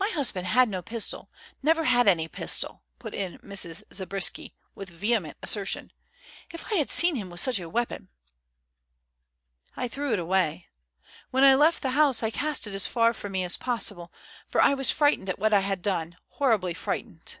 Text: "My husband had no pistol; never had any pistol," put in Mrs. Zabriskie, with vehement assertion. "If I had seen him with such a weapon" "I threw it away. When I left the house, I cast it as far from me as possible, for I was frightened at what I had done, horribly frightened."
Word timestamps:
"My 0.00 0.08
husband 0.14 0.46
had 0.46 0.70
no 0.70 0.80
pistol; 0.80 1.30
never 1.62 1.84
had 1.84 2.08
any 2.08 2.28
pistol," 2.28 2.82
put 2.98 3.12
in 3.12 3.36
Mrs. 3.40 3.82
Zabriskie, 3.92 4.54
with 4.74 4.88
vehement 4.88 5.36
assertion. 5.42 5.92
"If 6.50 6.72
I 6.72 6.76
had 6.76 6.88
seen 6.88 7.14
him 7.14 7.28
with 7.28 7.40
such 7.42 7.60
a 7.60 7.68
weapon" 7.68 8.08
"I 9.76 9.86
threw 9.86 10.14
it 10.14 10.18
away. 10.18 10.68
When 11.30 11.44
I 11.44 11.54
left 11.56 11.82
the 11.82 11.90
house, 11.90 12.22
I 12.22 12.30
cast 12.30 12.66
it 12.66 12.72
as 12.72 12.86
far 12.86 13.12
from 13.12 13.32
me 13.32 13.44
as 13.44 13.58
possible, 13.58 14.10
for 14.46 14.62
I 14.62 14.72
was 14.72 14.88
frightened 14.90 15.28
at 15.28 15.38
what 15.38 15.52
I 15.52 15.60
had 15.60 15.82
done, 15.82 16.16
horribly 16.28 16.72
frightened." 16.72 17.36